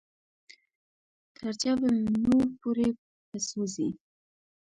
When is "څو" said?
3.47-3.61